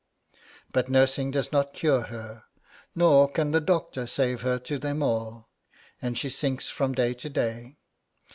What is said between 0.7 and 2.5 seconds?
But nursing does not cure her,